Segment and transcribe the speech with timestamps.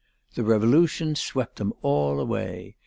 [0.33, 2.75] The Revolution swept them all away.